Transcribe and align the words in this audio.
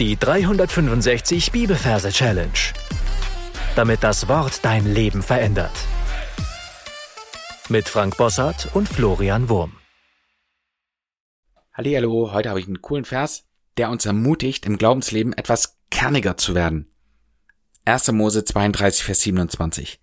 Die 0.00 0.16
365 0.16 1.52
Bibelverse 1.52 2.10
Challenge. 2.10 2.50
Damit 3.76 4.02
das 4.02 4.26
Wort 4.26 4.64
dein 4.64 4.92
Leben 4.92 5.22
verändert. 5.22 5.70
Mit 7.68 7.88
Frank 7.88 8.16
Bossart 8.16 8.74
und 8.74 8.88
Florian 8.88 9.48
Wurm. 9.48 9.76
Hallo, 11.72 12.32
heute 12.32 12.48
habe 12.48 12.58
ich 12.58 12.66
einen 12.66 12.82
coolen 12.82 13.04
Vers, 13.04 13.44
der 13.76 13.88
uns 13.88 14.04
ermutigt, 14.04 14.66
im 14.66 14.78
Glaubensleben 14.78 15.32
etwas 15.32 15.78
kerniger 15.90 16.36
zu 16.36 16.56
werden. 16.56 16.90
1. 17.84 18.10
Mose 18.10 18.44
32, 18.44 19.04
Vers 19.04 19.20
27. 19.20 20.00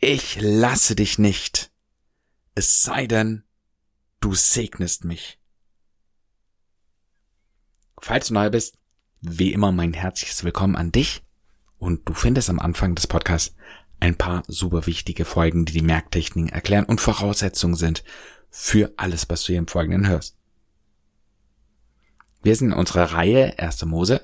Ich 0.00 0.38
lasse 0.40 0.96
dich 0.96 1.18
nicht, 1.18 1.70
es 2.54 2.82
sei 2.82 3.06
denn, 3.06 3.44
du 4.20 4.32
segnest 4.32 5.04
mich. 5.04 5.38
Falls 8.00 8.28
du 8.28 8.34
neu 8.34 8.48
bist, 8.48 8.78
wie 9.28 9.52
immer 9.52 9.72
mein 9.72 9.92
herzliches 9.92 10.44
Willkommen 10.44 10.76
an 10.76 10.92
dich 10.92 11.22
und 11.78 12.08
du 12.08 12.14
findest 12.14 12.48
am 12.48 12.60
Anfang 12.60 12.94
des 12.94 13.08
Podcasts 13.08 13.56
ein 13.98 14.14
paar 14.14 14.44
super 14.46 14.86
wichtige 14.86 15.24
Folgen, 15.24 15.64
die 15.64 15.72
die 15.72 15.82
Merktechniken 15.82 16.48
erklären 16.48 16.84
und 16.84 17.00
Voraussetzungen 17.00 17.74
sind 17.74 18.04
für 18.50 18.92
alles, 18.96 19.28
was 19.28 19.42
du 19.42 19.48
hier 19.48 19.58
im 19.58 19.66
Folgenden 19.66 20.06
hörst. 20.08 20.36
Wir 22.42 22.54
sind 22.54 22.68
in 22.68 22.78
unserer 22.78 23.12
Reihe 23.12 23.58
1. 23.58 23.84
Mose. 23.86 24.20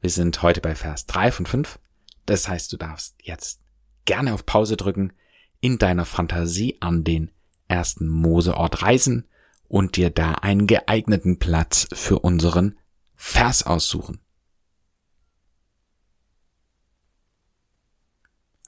Wir 0.00 0.10
sind 0.10 0.40
heute 0.42 0.60
bei 0.60 0.76
Vers 0.76 1.06
3 1.06 1.32
von 1.32 1.46
5. 1.46 1.80
Das 2.24 2.48
heißt, 2.48 2.72
du 2.72 2.76
darfst 2.76 3.16
jetzt 3.22 3.60
gerne 4.04 4.32
auf 4.32 4.46
Pause 4.46 4.76
drücken, 4.76 5.12
in 5.60 5.78
deiner 5.78 6.04
Fantasie 6.04 6.76
an 6.80 7.02
den 7.02 7.32
ersten 7.66 8.06
Moseort 8.06 8.82
reisen 8.82 9.26
und 9.66 9.96
dir 9.96 10.10
da 10.10 10.34
einen 10.34 10.68
geeigneten 10.68 11.40
Platz 11.40 11.88
für 11.92 12.20
unseren 12.20 12.76
Vers 13.22 13.64
aussuchen. 13.64 14.18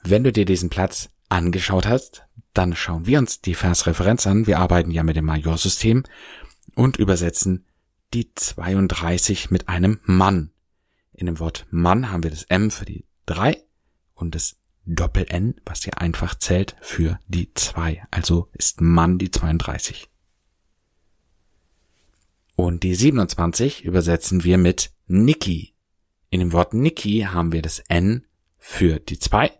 Wenn 0.03 0.23
du 0.23 0.31
dir 0.31 0.45
diesen 0.45 0.69
Platz 0.69 1.09
angeschaut 1.27 1.87
hast, 1.87 2.27
dann 2.53 2.75
schauen 2.75 3.07
wir 3.07 3.17
uns 3.17 3.41
die 3.41 3.55
Versreferenz 3.55 4.27
an. 4.27 4.45
Wir 4.45 4.59
arbeiten 4.59 4.91
ja 4.91 5.01
mit 5.01 5.15
dem 5.15 5.25
Majorsystem 5.25 6.03
und 6.75 6.97
übersetzen 6.97 7.65
die 8.13 8.31
32 8.35 9.49
mit 9.49 9.69
einem 9.69 9.99
Mann. 10.03 10.51
In 11.13 11.25
dem 11.25 11.39
Wort 11.39 11.65
Mann 11.71 12.11
haben 12.11 12.21
wir 12.21 12.29
das 12.29 12.43
M 12.43 12.69
für 12.69 12.85
die 12.85 13.07
3 13.25 13.59
und 14.13 14.35
das 14.35 14.57
Doppel-N, 14.85 15.55
was 15.65 15.83
hier 15.83 15.99
einfach 15.99 16.35
zählt, 16.35 16.75
für 16.79 17.19
die 17.27 17.51
2. 17.55 18.03
Also 18.11 18.49
ist 18.53 18.81
Mann 18.81 19.17
die 19.17 19.31
32. 19.31 20.12
Und 22.63 22.83
die 22.83 22.95
27 22.95 23.83
übersetzen 23.83 24.45
wir 24.45 24.57
mit 24.57 24.93
Niki. 25.07 25.75
In 26.29 26.39
dem 26.39 26.53
Wort 26.53 26.73
Niki 26.73 27.27
haben 27.29 27.51
wir 27.51 27.61
das 27.61 27.79
N 27.89 28.25
für 28.57 29.01
die 29.01 29.19
2 29.19 29.51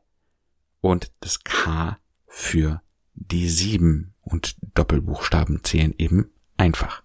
und 0.79 1.11
das 1.19 1.43
K 1.43 1.97
für 2.27 2.81
die 3.13 3.49
7 3.49 4.13
und 4.21 4.55
Doppelbuchstaben 4.73 5.65
zählen 5.65 5.93
eben 5.97 6.31
einfach. 6.55 7.03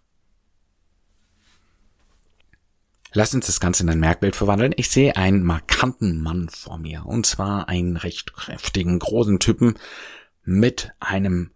Lass 3.13 3.35
uns 3.35 3.47
das 3.47 3.59
Ganze 3.59 3.83
in 3.83 3.91
ein 3.91 3.99
Merkbild 3.99 4.37
verwandeln. 4.37 4.75
Ich 4.77 4.91
sehe 4.91 5.17
einen 5.17 5.43
markanten 5.43 6.23
Mann 6.23 6.49
vor 6.49 6.79
mir. 6.79 7.07
Und 7.07 7.27
zwar 7.27 7.69
einen 7.69 7.97
recht 7.97 8.35
kräftigen, 8.35 9.01
großen 9.01 9.41
Typen 9.41 9.75
mit 10.45 10.93
einem 11.01 11.51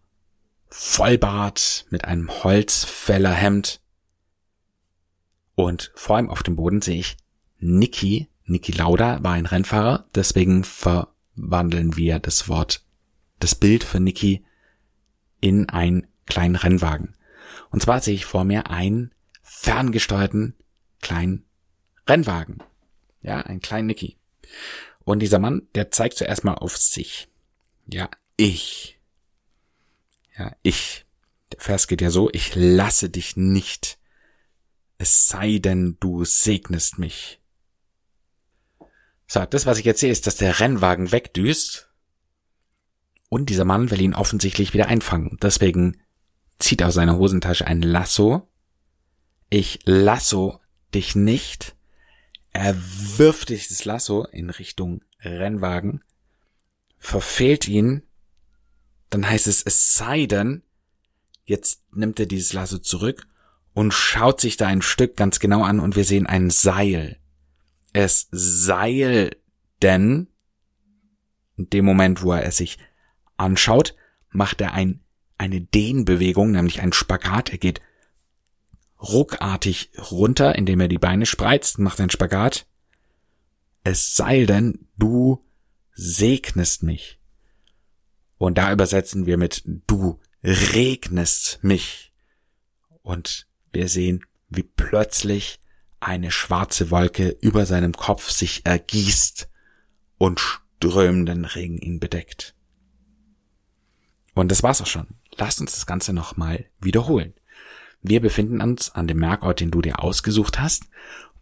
Vollbart, 0.68 1.86
mit 1.90 2.06
einem 2.06 2.28
Holzfällerhemd 2.42 3.78
und 5.64 5.92
vor 5.94 6.16
allem 6.16 6.30
auf 6.30 6.42
dem 6.42 6.56
Boden 6.56 6.82
sehe 6.82 6.98
ich 6.98 7.16
Niki. 7.58 8.28
Niki 8.44 8.72
Lauda 8.72 9.22
war 9.22 9.32
ein 9.32 9.46
Rennfahrer, 9.46 10.06
deswegen 10.14 10.64
verwandeln 10.64 11.96
wir 11.96 12.18
das 12.18 12.48
Wort, 12.48 12.84
das 13.38 13.54
Bild 13.54 13.84
für 13.84 14.00
Niki 14.00 14.44
in 15.40 15.68
einen 15.68 16.06
kleinen 16.26 16.56
Rennwagen. 16.56 17.14
Und 17.70 17.82
zwar 17.82 18.00
sehe 18.00 18.14
ich 18.14 18.24
vor 18.24 18.44
mir 18.44 18.70
einen 18.70 19.12
ferngesteuerten 19.42 20.54
kleinen 21.00 21.44
Rennwagen. 22.08 22.62
Ja, 23.22 23.40
ein 23.40 23.60
kleinen 23.60 23.86
Niki. 23.86 24.16
Und 25.04 25.20
dieser 25.20 25.38
Mann, 25.38 25.68
der 25.74 25.90
zeigt 25.90 26.16
zuerst 26.16 26.44
mal 26.44 26.54
auf 26.54 26.76
sich. 26.76 27.28
Ja, 27.86 28.08
ich. 28.36 28.98
Ja, 30.36 30.54
ich. 30.62 31.04
Der 31.52 31.60
Vers 31.60 31.86
geht 31.86 32.00
ja 32.00 32.10
so, 32.10 32.30
ich 32.32 32.54
lasse 32.54 33.10
dich 33.10 33.36
nicht 33.36 33.98
es 35.02 35.26
sei 35.26 35.58
denn, 35.58 35.96
du 35.98 36.24
segnest 36.24 36.98
mich. 36.98 37.40
So, 39.26 39.44
das, 39.44 39.66
was 39.66 39.78
ich 39.78 39.84
jetzt 39.84 40.00
sehe, 40.00 40.12
ist, 40.12 40.26
dass 40.28 40.36
der 40.36 40.60
Rennwagen 40.60 41.10
wegdüst 41.10 41.90
und 43.28 43.50
dieser 43.50 43.64
Mann 43.64 43.90
will 43.90 44.00
ihn 44.00 44.14
offensichtlich 44.14 44.74
wieder 44.74 44.86
einfangen. 44.86 45.38
Deswegen 45.42 46.00
zieht 46.58 46.84
aus 46.84 46.94
seiner 46.94 47.16
Hosentasche 47.16 47.66
ein 47.66 47.82
Lasso. 47.82 48.48
Ich 49.50 49.80
lasso 49.84 50.60
dich 50.94 51.16
nicht. 51.16 51.74
Er 52.50 52.76
wirft 52.76 53.48
dieses 53.48 53.84
Lasso 53.84 54.24
in 54.26 54.50
Richtung 54.50 55.02
Rennwagen, 55.18 56.04
verfehlt 56.98 57.66
ihn. 57.66 58.02
Dann 59.10 59.28
heißt 59.28 59.48
es, 59.48 59.62
es 59.62 59.94
sei 59.94 60.26
denn, 60.26 60.62
jetzt 61.44 61.82
nimmt 61.90 62.20
er 62.20 62.26
dieses 62.26 62.52
Lasso 62.52 62.78
zurück 62.78 63.26
und 63.74 63.92
schaut 63.92 64.40
sich 64.40 64.56
da 64.56 64.66
ein 64.66 64.82
Stück 64.82 65.16
ganz 65.16 65.40
genau 65.40 65.62
an 65.62 65.80
und 65.80 65.96
wir 65.96 66.04
sehen 66.04 66.26
ein 66.26 66.50
Seil. 66.50 67.18
Es 67.92 68.28
Seil 68.30 69.36
denn 69.82 70.28
in 71.56 71.70
dem 71.70 71.84
Moment, 71.84 72.22
wo 72.22 72.32
er 72.32 72.44
es 72.44 72.56
sich 72.56 72.78
anschaut, 73.36 73.94
macht 74.30 74.60
er 74.60 74.72
ein, 74.72 75.00
eine 75.38 75.60
Dehnbewegung, 75.60 76.52
nämlich 76.52 76.80
ein 76.80 76.92
Spagat. 76.92 77.50
Er 77.50 77.58
geht 77.58 77.80
ruckartig 79.00 79.90
runter, 80.10 80.54
indem 80.54 80.80
er 80.80 80.88
die 80.88 80.98
Beine 80.98 81.26
spreizt, 81.26 81.78
macht 81.78 82.00
ein 82.00 82.10
Spagat. 82.10 82.66
Es 83.84 84.14
sei 84.14 84.44
denn, 84.46 84.86
du 84.96 85.44
segnest 85.92 86.82
mich. 86.82 87.18
Und 88.38 88.58
da 88.58 88.72
übersetzen 88.72 89.26
wir 89.26 89.36
mit 89.36 89.62
du 89.86 90.20
regnest 90.42 91.58
mich. 91.62 92.12
Und 93.02 93.46
wir 93.72 93.88
sehen, 93.88 94.24
wie 94.48 94.62
plötzlich 94.62 95.60
eine 96.00 96.30
schwarze 96.30 96.90
Wolke 96.90 97.36
über 97.40 97.64
seinem 97.66 97.92
Kopf 97.92 98.30
sich 98.30 98.66
ergießt 98.66 99.48
und 100.18 100.40
strömenden 100.40 101.44
Regen 101.44 101.78
ihn 101.78 102.00
bedeckt. 102.00 102.54
Und 104.34 104.50
das 104.50 104.62
war's 104.62 104.80
auch 104.82 104.86
schon. 104.86 105.06
Lass 105.36 105.60
uns 105.60 105.72
das 105.72 105.86
Ganze 105.86 106.12
nochmal 106.12 106.66
wiederholen. 106.80 107.34
Wir 108.02 108.20
befinden 108.20 108.60
uns 108.60 108.90
an 108.90 109.06
dem 109.06 109.18
Merkort, 109.18 109.60
den 109.60 109.70
du 109.70 109.80
dir 109.80 110.00
ausgesucht 110.00 110.58
hast. 110.58 110.84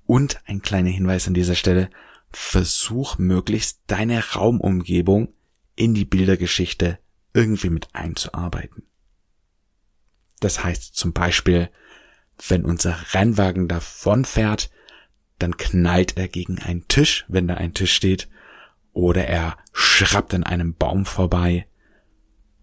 Und 0.07 0.41
ein 0.45 0.61
kleiner 0.61 0.91
Hinweis 0.91 1.27
an 1.27 1.35
dieser 1.35 1.55
Stelle. 1.55 1.89
Versuch 2.31 3.19
möglichst 3.19 3.81
deine 3.87 4.23
Raumumgebung 4.35 5.33
in 5.75 5.95
die 5.95 6.05
Bildergeschichte 6.05 6.99
irgendwie 7.33 7.71
mit 7.71 7.89
einzuarbeiten. 7.95 8.85
Das 10.41 10.63
heißt 10.63 10.95
zum 10.95 11.13
Beispiel, 11.13 11.71
wenn 12.49 12.65
unser 12.65 12.97
Rennwagen 13.13 13.69
davonfährt, 13.69 14.71
dann 15.39 15.57
knallt 15.57 16.17
er 16.17 16.29
gegen 16.29 16.59
einen 16.59 16.87
Tisch, 16.89 17.25
wenn 17.29 17.49
da 17.49 17.55
ein 17.55 17.75
Tisch 17.75 17.93
steht, 17.93 18.29
oder 18.93 19.27
er 19.27 19.57
schrappt 19.73 20.35
an 20.35 20.45
einem 20.45 20.75
Baum 20.75 21.07
vorbei, 21.07 21.67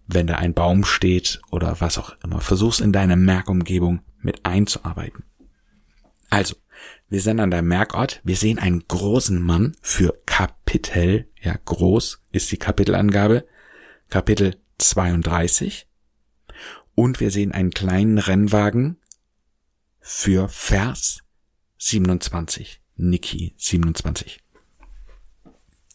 wenn 0.06 0.26
da 0.26 0.36
ein 0.36 0.54
Baum 0.54 0.84
steht 0.84 1.40
oder 1.50 1.80
was 1.80 1.98
auch 1.98 2.16
immer. 2.22 2.40
Versuch's 2.40 2.80
in 2.80 2.92
deine 2.92 3.16
Merkumgebung 3.16 4.00
mit 4.20 4.44
einzuarbeiten. 4.44 5.24
Also, 6.30 6.56
wir 7.08 7.20
sind 7.20 7.40
an 7.40 7.50
der 7.50 7.62
Merkort, 7.62 8.20
wir 8.22 8.36
sehen 8.36 8.58
einen 8.58 8.86
großen 8.86 9.40
Mann 9.40 9.76
für 9.80 10.14
Kapitel, 10.26 11.28
ja 11.40 11.54
groß 11.64 12.22
ist 12.30 12.52
die 12.52 12.58
Kapitelangabe, 12.58 13.46
Kapitel 14.10 14.56
32. 14.78 15.86
Und 16.94 17.20
wir 17.20 17.30
sehen 17.30 17.52
einen 17.52 17.70
kleinen 17.70 18.18
Rennwagen 18.18 18.98
für 20.10 20.48
Vers 20.48 21.18
27. 21.76 22.80
Niki 22.96 23.54
27. 23.58 24.42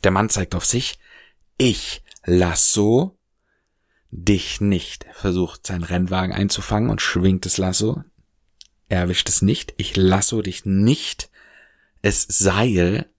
Der 0.03 0.11
Mann 0.11 0.29
zeigt 0.29 0.53
auf 0.53 0.65
sich. 0.65 0.99
Ich 1.57 2.03
lasso 2.23 3.17
dich 4.11 4.61
nicht. 4.61 5.05
Er 5.05 5.15
versucht 5.15 5.65
seinen 5.65 5.83
Rennwagen 5.83 6.31
einzufangen 6.31 6.91
und 6.91 7.01
schwingt 7.01 7.47
das 7.47 7.57
Lasso. 7.57 8.03
Er 8.87 8.99
erwischt 8.99 9.29
es 9.29 9.41
nicht. 9.41 9.73
Ich 9.77 9.95
lasso 9.95 10.43
dich 10.43 10.63
nicht. 10.63 11.31
Es 12.03 12.21
Seil. 12.21 13.09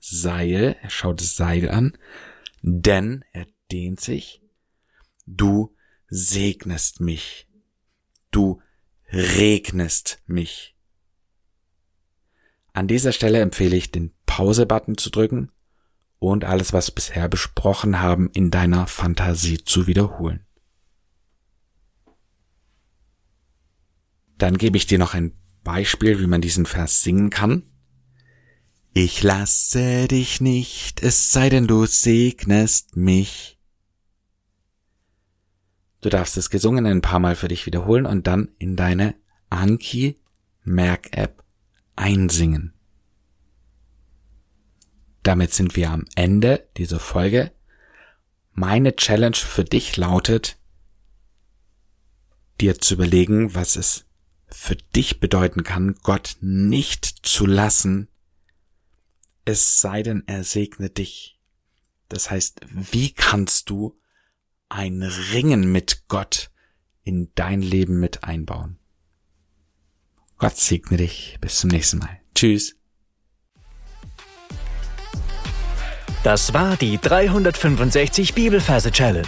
Seil. 0.00 0.76
Er 0.82 0.90
schaut 0.90 1.20
das 1.20 1.36
Seil 1.36 1.70
an. 1.70 1.96
Denn 2.60 3.24
er 3.32 3.46
dehnt 3.70 4.00
sich. 4.00 4.42
Du 5.26 5.76
segnest 6.08 6.98
mich. 7.00 7.46
Du 8.32 8.60
regnest 9.12 10.22
mich. 10.26 10.76
An 12.72 12.88
dieser 12.88 13.12
Stelle 13.12 13.40
empfehle 13.40 13.76
ich, 13.76 13.90
den 13.90 14.12
Pause-Button 14.26 14.98
zu 14.98 15.10
drücken 15.10 15.50
und 16.18 16.44
alles, 16.44 16.72
was 16.72 16.90
bisher 16.90 17.28
besprochen 17.28 18.00
haben, 18.00 18.30
in 18.30 18.50
deiner 18.50 18.86
Fantasie 18.86 19.64
zu 19.64 19.86
wiederholen. 19.86 20.46
Dann 24.38 24.58
gebe 24.58 24.76
ich 24.76 24.86
dir 24.86 24.98
noch 24.98 25.14
ein 25.14 25.32
Beispiel, 25.64 26.20
wie 26.20 26.26
man 26.26 26.42
diesen 26.42 26.66
Vers 26.66 27.02
singen 27.02 27.30
kann. 27.30 27.62
Ich 28.92 29.22
lasse 29.22 30.08
dich 30.08 30.40
nicht, 30.40 31.02
es 31.02 31.32
sei 31.32 31.48
denn 31.48 31.66
du 31.66 31.86
segnest 31.86 32.96
mich. 32.96 33.55
Du 36.06 36.10
darfst 36.10 36.36
das 36.36 36.50
Gesungene 36.50 36.88
ein 36.92 37.02
paar 37.02 37.18
Mal 37.18 37.34
für 37.34 37.48
dich 37.48 37.66
wiederholen 37.66 38.06
und 38.06 38.28
dann 38.28 38.52
in 38.58 38.76
deine 38.76 39.16
Anki 39.50 40.16
Merk 40.62 41.08
App 41.16 41.42
einsingen. 41.96 42.74
Damit 45.24 45.52
sind 45.52 45.74
wir 45.74 45.90
am 45.90 46.04
Ende 46.14 46.68
dieser 46.76 47.00
Folge. 47.00 47.50
Meine 48.52 48.94
Challenge 48.94 49.34
für 49.34 49.64
dich 49.64 49.96
lautet, 49.96 50.58
dir 52.60 52.78
zu 52.78 52.94
überlegen, 52.94 53.56
was 53.56 53.74
es 53.74 54.04
für 54.46 54.76
dich 54.76 55.18
bedeuten 55.18 55.64
kann, 55.64 55.96
Gott 56.04 56.36
nicht 56.40 57.04
zu 57.04 57.46
lassen, 57.46 58.06
es 59.44 59.80
sei 59.80 60.04
denn, 60.04 60.22
er 60.28 60.44
segne 60.44 60.88
dich. 60.88 61.40
Das 62.08 62.30
heißt, 62.30 62.60
wie 62.70 63.12
kannst 63.12 63.70
du 63.70 63.98
ein 64.68 65.02
Ringen 65.02 65.72
mit 65.72 66.08
Gott 66.08 66.50
in 67.02 67.30
dein 67.34 67.62
Leben 67.62 67.98
mit 68.00 68.24
einbauen? 68.24 68.78
Gott 70.38 70.56
segne 70.56 70.96
dich. 70.98 71.38
Bis 71.40 71.60
zum 71.60 71.70
nächsten 71.70 71.98
Mal. 71.98 72.20
Tschüss. 72.34 72.76
Das 76.22 76.52
war 76.52 76.76
die 76.76 76.98
365 76.98 78.34
Bibelferse 78.34 78.90
Challenge. 78.90 79.26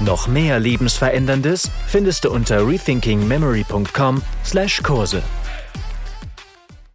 Noch 0.00 0.28
mehr 0.28 0.58
Lebensveränderndes 0.58 1.70
findest 1.86 2.24
du 2.24 2.30
unter 2.30 2.66
rethinkingmemory.com/Kurse. 2.66 5.22